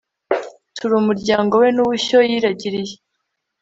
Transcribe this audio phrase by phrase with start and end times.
[0.75, 2.95] turi umuryango we n'ubushyo yiragiriye